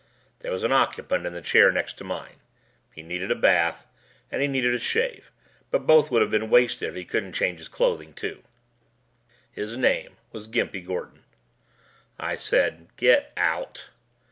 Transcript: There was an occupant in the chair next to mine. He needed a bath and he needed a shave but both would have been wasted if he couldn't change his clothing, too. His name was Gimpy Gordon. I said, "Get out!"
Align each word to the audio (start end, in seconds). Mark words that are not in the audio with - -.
There 0.39 0.51
was 0.51 0.63
an 0.63 0.71
occupant 0.71 1.27
in 1.27 1.33
the 1.33 1.43
chair 1.43 1.71
next 1.71 1.93
to 1.99 2.03
mine. 2.03 2.37
He 2.91 3.03
needed 3.03 3.29
a 3.29 3.35
bath 3.35 3.85
and 4.31 4.41
he 4.41 4.47
needed 4.47 4.73
a 4.73 4.79
shave 4.79 5.29
but 5.69 5.85
both 5.85 6.09
would 6.09 6.23
have 6.23 6.31
been 6.31 6.49
wasted 6.49 6.89
if 6.89 6.95
he 6.95 7.05
couldn't 7.05 7.33
change 7.33 7.59
his 7.59 7.67
clothing, 7.67 8.13
too. 8.13 8.41
His 9.51 9.77
name 9.77 10.15
was 10.31 10.47
Gimpy 10.47 10.81
Gordon. 10.83 11.23
I 12.19 12.33
said, 12.35 12.87
"Get 12.97 13.31
out!" 13.37 13.89